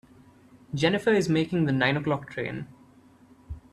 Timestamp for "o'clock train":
1.95-2.65